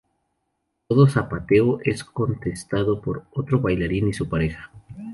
[0.87, 4.71] Todo zapateo es contestado por otro bailarín y su pareja.